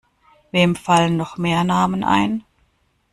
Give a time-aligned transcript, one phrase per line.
[0.51, 2.43] Wem fallen noch mehr Namen ein?